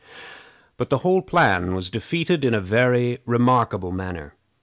[0.77, 4.33] But the whole plan was defeated in a very remarkable manner.